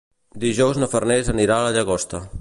[0.43, 2.27] Dijous na Farners anirà a la Llagosta.